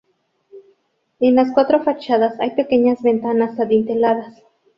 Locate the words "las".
1.35-1.51